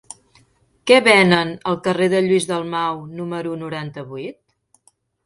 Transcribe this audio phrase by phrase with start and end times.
[0.91, 4.89] Què venen al carrer de Lluís Dalmau número noranta-vuit?